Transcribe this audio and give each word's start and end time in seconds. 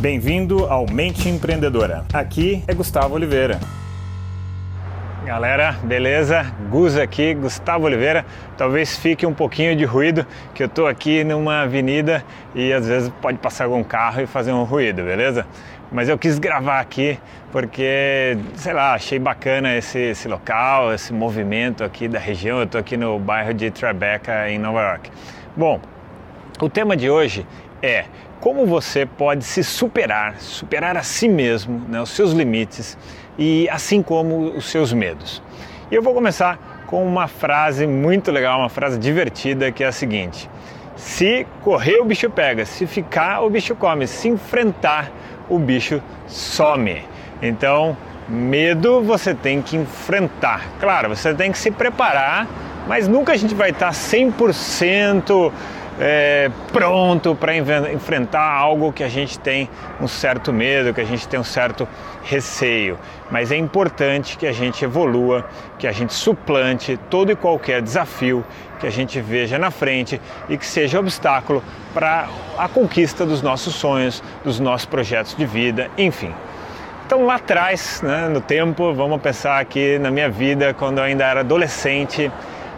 Bem-vindo 0.00 0.64
ao 0.64 0.86
Mente 0.90 1.28
Empreendedora. 1.28 2.06
Aqui 2.14 2.64
é 2.66 2.72
Gustavo 2.72 3.14
Oliveira. 3.14 3.60
Galera, 5.26 5.72
beleza? 5.84 6.42
Gus 6.70 6.96
aqui, 6.96 7.34
Gustavo 7.34 7.84
Oliveira. 7.84 8.24
Talvez 8.56 8.96
fique 8.96 9.26
um 9.26 9.34
pouquinho 9.34 9.76
de 9.76 9.84
ruído, 9.84 10.26
que 10.54 10.62
eu 10.62 10.68
estou 10.68 10.86
aqui 10.86 11.22
numa 11.22 11.64
avenida 11.64 12.24
e 12.54 12.72
às 12.72 12.88
vezes 12.88 13.12
pode 13.20 13.36
passar 13.36 13.64
algum 13.64 13.84
carro 13.84 14.22
e 14.22 14.26
fazer 14.26 14.52
um 14.52 14.64
ruído, 14.64 15.02
beleza? 15.02 15.46
Mas 15.92 16.08
eu 16.08 16.16
quis 16.16 16.38
gravar 16.38 16.80
aqui 16.80 17.18
porque, 17.52 18.38
sei 18.54 18.72
lá, 18.72 18.94
achei 18.94 19.18
bacana 19.18 19.76
esse, 19.76 19.98
esse 19.98 20.26
local, 20.26 20.94
esse 20.94 21.12
movimento 21.12 21.84
aqui 21.84 22.08
da 22.08 22.18
região. 22.18 22.56
Eu 22.56 22.64
estou 22.64 22.80
aqui 22.80 22.96
no 22.96 23.18
bairro 23.18 23.52
de 23.52 23.70
Tribeca, 23.70 24.48
em 24.48 24.58
Nova 24.58 24.80
York. 24.80 25.10
Bom, 25.54 25.78
o 26.58 26.70
tema 26.70 26.96
de 26.96 27.10
hoje 27.10 27.46
é 27.82 28.06
como 28.40 28.66
você 28.66 29.04
pode 29.04 29.44
se 29.44 29.62
superar, 29.62 30.36
superar 30.38 30.96
a 30.96 31.02
si 31.02 31.28
mesmo, 31.28 31.82
né, 31.88 32.00
os 32.00 32.10
seus 32.10 32.32
limites 32.32 32.96
e 33.38 33.68
assim 33.68 34.02
como 34.02 34.56
os 34.56 34.70
seus 34.70 34.92
medos. 34.92 35.42
E 35.90 35.94
eu 35.94 36.02
vou 36.02 36.14
começar 36.14 36.84
com 36.86 37.06
uma 37.06 37.28
frase 37.28 37.86
muito 37.86 38.32
legal, 38.32 38.58
uma 38.58 38.68
frase 38.68 38.98
divertida 38.98 39.70
que 39.70 39.84
é 39.84 39.86
a 39.86 39.92
seguinte: 39.92 40.48
se 40.96 41.46
correr 41.62 41.98
o 42.00 42.04
bicho 42.04 42.28
pega, 42.30 42.64
se 42.64 42.86
ficar 42.86 43.42
o 43.42 43.50
bicho 43.50 43.74
come, 43.74 44.06
se 44.06 44.28
enfrentar 44.28 45.10
o 45.48 45.58
bicho 45.58 46.02
some. 46.26 47.02
Então, 47.42 47.96
medo 48.28 49.02
você 49.02 49.34
tem 49.34 49.60
que 49.60 49.76
enfrentar. 49.76 50.62
Claro, 50.78 51.08
você 51.08 51.34
tem 51.34 51.52
que 51.52 51.58
se 51.58 51.70
preparar, 51.70 52.46
mas 52.86 53.08
nunca 53.08 53.32
a 53.32 53.36
gente 53.36 53.54
vai 53.54 53.70
estar 53.70 53.90
100% 53.90 55.52
é, 56.00 56.50
pronto 56.72 57.34
para 57.34 57.54
enfrentar 57.54 58.42
algo 58.42 58.90
que 58.90 59.04
a 59.04 59.08
gente 59.08 59.38
tem 59.38 59.68
um 60.00 60.08
certo 60.08 60.50
medo, 60.50 60.94
que 60.94 61.00
a 61.00 61.04
gente 61.04 61.28
tem 61.28 61.38
um 61.38 61.44
certo 61.44 61.86
receio. 62.24 62.98
Mas 63.30 63.52
é 63.52 63.56
importante 63.56 64.38
que 64.38 64.46
a 64.46 64.52
gente 64.52 64.82
evolua, 64.82 65.46
que 65.78 65.86
a 65.86 65.92
gente 65.92 66.14
suplante 66.14 66.98
todo 67.10 67.30
e 67.30 67.36
qualquer 67.36 67.82
desafio 67.82 68.42
que 68.80 68.86
a 68.86 68.90
gente 68.90 69.20
veja 69.20 69.58
na 69.58 69.70
frente 69.70 70.18
e 70.48 70.56
que 70.56 70.64
seja 70.64 70.98
obstáculo 70.98 71.62
para 71.92 72.28
a 72.56 72.66
conquista 72.66 73.26
dos 73.26 73.42
nossos 73.42 73.74
sonhos, 73.74 74.22
dos 74.42 74.58
nossos 74.58 74.86
projetos 74.86 75.36
de 75.36 75.44
vida, 75.44 75.90
enfim. 75.98 76.32
Então 77.04 77.26
lá 77.26 77.34
atrás, 77.34 78.00
né, 78.02 78.28
no 78.28 78.40
tempo, 78.40 78.94
vamos 78.94 79.20
pensar 79.20 79.60
aqui 79.60 79.98
na 79.98 80.10
minha 80.10 80.30
vida, 80.30 80.72
quando 80.72 80.98
eu 80.98 81.04
ainda 81.04 81.24
era 81.24 81.40
adolescente, 81.40 82.30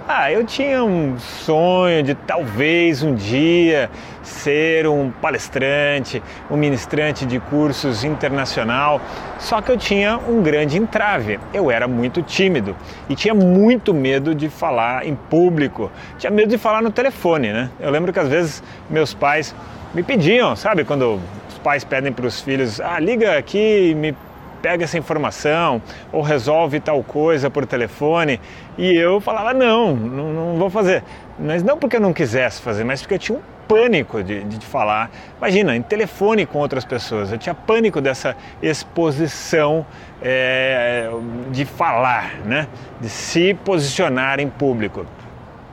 ah, 0.09 0.31
eu 0.33 0.45
tinha 0.45 0.83
um 0.83 1.19
sonho 1.19 2.03
de 2.03 2.15
talvez 2.15 3.03
um 3.03 3.15
dia 3.15 3.91
ser 4.23 4.87
um 4.87 5.11
palestrante, 5.11 6.23
um 6.51 6.57
ministrante 6.57 7.25
de 7.27 7.39
cursos 7.39 8.05
internacional, 8.05 9.01
só 9.39 9.61
que 9.61 9.71
eu 9.71 9.77
tinha 9.77 10.19
um 10.19 10.43
grande 10.43 10.79
entrave. 10.79 11.39
Eu 11.53 11.71
era 11.71 11.87
muito 11.87 12.23
tímido 12.23 12.77
e 13.09 13.15
tinha 13.15 13.35
muito 13.35 13.93
medo 13.95 14.35
de 14.35 14.49
falar 14.49 15.07
em 15.07 15.15
público, 15.15 15.91
tinha 16.19 16.31
medo 16.31 16.49
de 16.49 16.59
falar 16.59 16.83
no 16.83 16.91
telefone, 16.91 17.53
né? 17.53 17.71
Eu 17.81 17.91
lembro 17.91 18.13
que 18.13 18.19
às 18.19 18.29
vezes 18.29 18.63
meus 18.91 19.15
pais 19.15 19.55
me 19.95 20.03
pediam, 20.03 20.57
sabe, 20.57 20.85
quando 20.85 21.21
os 21.49 21.59
pais 21.59 21.85
pedem 21.85 22.13
para 22.13 22.27
os 22.27 22.41
filhos, 22.41 22.81
ah, 22.81 22.99
liga 22.99 23.37
aqui 23.37 23.91
e 23.91 23.95
me 23.95 24.17
pega 24.63 24.85
essa 24.85 24.97
informação 24.97 25.83
ou 26.13 26.23
resolve 26.23 26.81
tal 26.81 27.03
coisa 27.03 27.51
por 27.51 27.67
telefone. 27.67 28.41
E 28.79 28.95
eu 28.95 29.21
falava: 29.21 29.53
não, 29.53 29.95
não, 29.95 30.33
não 30.33 30.57
vou 30.57 30.71
fazer. 30.71 31.03
Mas 31.39 31.63
não 31.63 31.77
porque 31.77 31.97
eu 31.97 32.01
não 32.01 32.13
quisesse 32.13 32.63
fazer, 32.63 32.85
mas 32.85 33.03
porque 33.03 33.15
eu 33.15 33.19
tinha 33.19 33.39
um 33.39 33.43
pânico 33.67 34.23
de, 34.23 34.45
de, 34.45 34.65
falar. 34.65 35.11
Imagina, 35.39 35.75
em 35.75 35.83
telefone 35.83 36.47
com 36.47 36.59
outras 36.59 36.85
pessoas. 36.85 37.33
Eu 37.33 37.39
tinha 37.39 37.55
pânico 37.55 38.01
dessa 38.01 38.37
exposição 38.63 39.85
é, 40.23 41.11
de 41.51 41.65
falar, 41.65 42.37
né? 42.45 42.69
de 43.01 43.09
se 43.09 43.55
posicionar 43.55 44.41
em 44.41 44.49
público. 44.49 45.07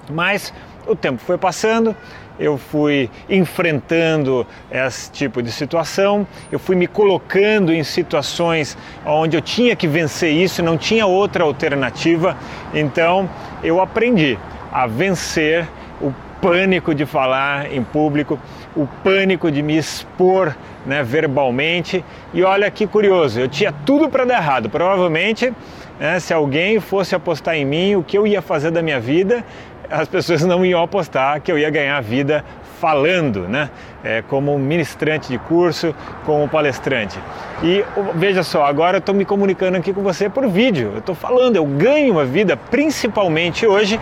Mas 0.10 0.54
o 0.90 0.96
tempo 0.96 1.22
foi 1.22 1.38
passando, 1.38 1.96
eu 2.40 2.58
fui 2.58 3.10
enfrentando 3.30 4.46
esse 4.72 5.12
tipo 5.12 5.42
de 5.42 5.52
situação, 5.52 6.26
eu 6.52 6.58
fui 6.58 6.76
me 6.76 6.88
colocando 6.88 7.72
em 7.72 7.84
situações 7.84 8.78
onde 9.06 9.38
eu 9.38 9.42
tinha 9.42 9.76
que 9.76 9.88
vencer 9.88 10.32
isso, 10.32 10.64
não 10.64 10.78
tinha 10.78 11.06
outra 11.06 11.44
alternativa, 11.44 12.36
então 12.74 13.30
eu 13.64 13.80
aprendi 13.80 14.38
a 14.72 14.88
vencer 14.88 15.68
o 16.02 16.14
pânico 16.42 16.96
de 16.96 17.06
falar 17.06 17.72
em 17.72 17.84
público, 17.84 18.40
o 18.76 18.88
pânico 19.04 19.52
de 19.52 19.62
me 19.62 19.78
expor 19.78 20.56
né, 20.86 21.04
verbalmente. 21.04 22.04
E 22.34 22.42
olha 22.44 22.72
que 22.72 22.88
curioso, 22.88 23.40
eu 23.40 23.48
tinha 23.48 23.74
tudo 23.86 24.10
para 24.10 24.26
dar 24.26 24.38
errado. 24.38 24.70
Provavelmente, 24.70 25.54
né, 26.00 26.20
se 26.20 26.34
alguém 26.34 26.80
fosse 26.80 27.14
apostar 27.14 27.56
em 27.56 27.66
mim, 27.66 27.96
o 27.96 28.04
que 28.04 28.18
eu 28.18 28.26
ia 28.26 28.42
fazer 28.42 28.72
da 28.72 28.82
minha 28.82 29.00
vida, 29.00 29.44
as 29.90 30.08
pessoas 30.08 30.44
não 30.44 30.66
iam 30.66 30.82
apostar 30.82 31.42
que 31.42 31.52
eu 31.52 31.58
ia 31.58 31.70
ganhar 31.70 32.00
vida 32.02 32.44
falando, 32.80 33.48
né? 33.48 33.70
É, 34.04 34.22
como 34.22 34.58
ministrante 34.58 35.28
de 35.28 35.38
curso, 35.38 35.94
como 36.26 36.48
palestrante. 36.48 37.20
E 37.62 37.84
veja 38.16 38.42
só, 38.42 38.66
agora 38.66 38.98
eu 38.98 39.00
estou 39.00 39.14
me 39.14 39.26
comunicando 39.26 39.78
aqui 39.78 39.92
com 39.92 40.02
você 40.02 40.30
por 40.30 40.48
vídeo. 40.48 40.92
Eu 40.94 41.00
estou 41.00 41.14
falando, 41.14 41.58
eu 41.58 41.66
ganho 41.66 42.14
uma 42.14 42.24
vida 42.24 42.56
principalmente 42.56 43.68
hoje 43.68 44.00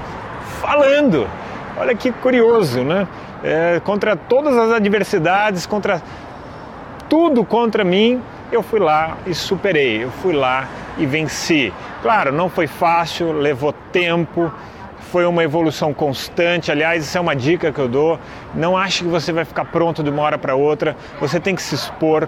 falando. 0.62 1.28
Olha 1.76 1.96
que 1.96 2.12
curioso, 2.12 2.84
né? 2.84 3.08
É, 3.44 3.82
contra 3.84 4.16
todas 4.16 4.56
as 4.56 4.72
adversidades, 4.72 5.66
contra 5.66 6.02
tudo 7.10 7.44
contra 7.44 7.84
mim, 7.84 8.22
eu 8.52 8.64
fui 8.64 8.80
lá 8.80 9.18
e 9.26 9.34
superei. 9.34 10.04
Eu 10.04 10.12
fui 10.12 10.34
lá 10.34 10.68
e 10.98 11.06
venci. 11.06 11.74
Claro, 12.02 12.32
não 12.32 12.50
foi 12.50 12.68
fácil, 12.68 13.32
levou 13.32 13.74
tempo 13.92 14.52
foi 15.12 15.26
uma 15.26 15.44
evolução 15.44 15.94
constante. 15.94 16.72
Aliás, 16.72 17.06
isso 17.06 17.18
é 17.18 17.22
uma 17.22 17.36
dica 17.36 17.72
que 17.72 17.80
eu 17.80 17.88
dou. 17.88 18.20
Não 18.54 18.78
ache 18.78 19.04
que 19.04 19.10
você 19.10 19.32
vai 19.32 19.46
ficar 19.46 19.66
pronto 19.66 20.04
de 20.04 20.10
uma 20.10 20.22
hora 20.22 20.38
para 20.38 20.56
outra. 20.56 20.96
Você 21.20 21.40
tem 21.40 21.56
que 21.56 21.62
se 21.62 21.76
expor. 21.76 22.28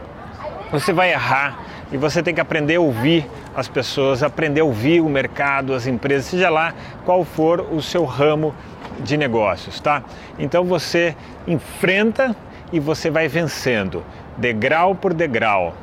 Você 0.72 0.94
vai 0.94 1.12
errar 1.12 1.60
e 1.92 1.98
você 1.98 2.22
tem 2.22 2.34
que 2.34 2.42
aprender 2.42 2.76
a 2.76 2.82
ouvir 2.82 3.26
as 3.56 3.68
pessoas, 3.68 4.22
aprender 4.22 4.62
a 4.62 4.64
ouvir 4.64 5.02
o 5.02 5.10
mercado, 5.10 5.74
as 5.74 5.88
empresas, 5.88 6.26
seja 6.26 6.50
lá 6.50 6.74
qual 7.04 7.26
for 7.26 7.62
o 7.72 7.82
seu 7.82 8.06
ramo 8.06 8.54
de 9.00 9.18
negócios, 9.18 9.80
tá? 9.80 10.04
Então 10.38 10.64
você 10.64 11.16
enfrenta 11.48 12.36
e 12.72 12.80
você 12.80 13.10
vai 13.10 13.28
vencendo, 13.28 14.04
degrau 14.38 14.94
por 14.94 15.14
degrau, 15.14 15.74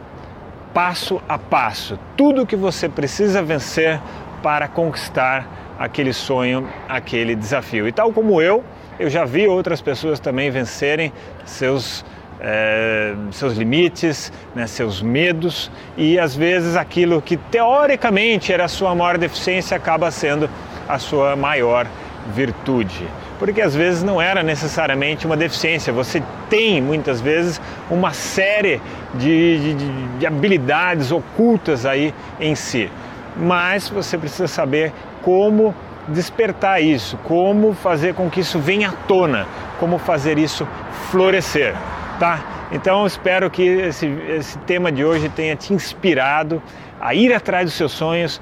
passo 0.72 1.20
a 1.28 1.38
passo, 1.38 1.98
tudo 2.16 2.46
que 2.46 2.56
você 2.56 2.88
precisa 2.88 3.42
vencer 3.42 4.00
para 4.42 4.68
conquistar 4.68 5.74
aquele 5.78 6.12
sonho, 6.12 6.68
aquele 6.88 7.34
desafio. 7.34 7.88
E 7.88 7.92
tal 7.92 8.12
como 8.12 8.40
eu, 8.40 8.64
eu 8.98 9.10
já 9.10 9.24
vi 9.24 9.46
outras 9.46 9.80
pessoas 9.80 10.20
também 10.20 10.50
vencerem 10.50 11.12
seus 11.44 12.04
é, 12.40 13.14
seus 13.32 13.54
limites, 13.54 14.32
né, 14.54 14.66
seus 14.66 15.00
medos 15.00 15.70
e 15.96 16.18
às 16.18 16.36
vezes 16.36 16.76
aquilo 16.76 17.22
que 17.22 17.36
teoricamente 17.36 18.52
era 18.52 18.66
a 18.66 18.68
sua 18.68 18.94
maior 18.94 19.16
deficiência 19.16 19.76
acaba 19.76 20.10
sendo 20.10 20.48
a 20.88 20.98
sua 20.98 21.34
maior 21.34 21.86
virtude. 22.34 23.06
Porque 23.38 23.60
às 23.60 23.74
vezes 23.74 24.02
não 24.02 24.20
era 24.20 24.42
necessariamente 24.42 25.26
uma 25.26 25.36
deficiência, 25.36 25.92
você 25.92 26.22
tem 26.48 26.80
muitas 26.80 27.20
vezes 27.20 27.60
uma 27.90 28.12
série 28.12 28.80
de, 29.14 29.74
de, 29.74 30.18
de 30.18 30.26
habilidades 30.26 31.12
ocultas 31.12 31.84
aí 31.84 32.14
em 32.40 32.54
si, 32.54 32.90
mas 33.36 33.88
você 33.88 34.16
precisa 34.16 34.48
saber 34.48 34.92
como 35.22 35.74
despertar 36.08 36.80
isso, 36.80 37.18
como 37.24 37.74
fazer 37.74 38.14
com 38.14 38.30
que 38.30 38.40
isso 38.40 38.58
venha 38.58 38.88
à 38.88 38.92
tona, 38.92 39.46
como 39.78 39.98
fazer 39.98 40.38
isso 40.38 40.66
florescer, 41.10 41.74
tá? 42.18 42.40
Então 42.72 43.06
espero 43.06 43.50
que 43.50 43.62
esse, 43.62 44.06
esse 44.28 44.58
tema 44.60 44.90
de 44.90 45.04
hoje 45.04 45.28
tenha 45.28 45.54
te 45.54 45.72
inspirado 45.72 46.62
a 47.00 47.14
ir 47.14 47.32
atrás 47.32 47.66
dos 47.66 47.74
seus 47.74 47.92
sonhos. 47.92 48.40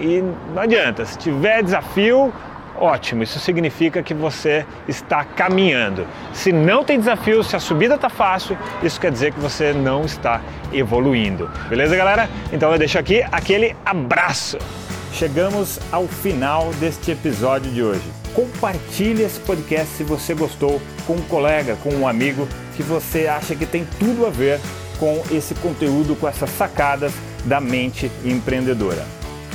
E 0.00 0.22
não 0.54 0.62
adianta, 0.62 1.04
se 1.04 1.18
tiver 1.18 1.62
desafio, 1.62 2.32
ótimo, 2.82 3.22
isso 3.22 3.38
significa 3.38 4.02
que 4.02 4.12
você 4.12 4.66
está 4.88 5.24
caminhando. 5.24 6.04
Se 6.34 6.52
não 6.52 6.82
tem 6.82 6.98
desafio, 6.98 7.44
se 7.44 7.54
a 7.54 7.60
subida 7.60 7.94
está 7.94 8.10
fácil, 8.10 8.58
isso 8.82 9.00
quer 9.00 9.12
dizer 9.12 9.32
que 9.32 9.38
você 9.38 9.72
não 9.72 10.04
está 10.04 10.40
evoluindo. 10.72 11.48
Beleza, 11.68 11.94
galera? 11.94 12.28
Então 12.52 12.72
eu 12.72 12.78
deixo 12.78 12.98
aqui 12.98 13.22
aquele 13.30 13.76
abraço. 13.86 14.58
Chegamos 15.12 15.78
ao 15.92 16.08
final 16.08 16.72
deste 16.80 17.12
episódio 17.12 17.70
de 17.70 17.82
hoje. 17.82 18.02
Compartilhe 18.34 19.22
esse 19.22 19.38
podcast 19.40 19.94
se 19.94 20.02
você 20.02 20.34
gostou 20.34 20.80
com 21.06 21.12
um 21.14 21.22
colega, 21.22 21.76
com 21.82 21.90
um 21.90 22.08
amigo 22.08 22.48
que 22.74 22.82
você 22.82 23.28
acha 23.28 23.54
que 23.54 23.66
tem 23.66 23.86
tudo 23.98 24.26
a 24.26 24.30
ver 24.30 24.58
com 24.98 25.22
esse 25.30 25.54
conteúdo, 25.56 26.16
com 26.16 26.26
essas 26.26 26.50
sacadas 26.50 27.12
da 27.44 27.60
mente 27.60 28.10
empreendedora. 28.24 29.21